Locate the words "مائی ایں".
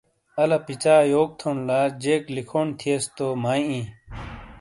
3.43-3.85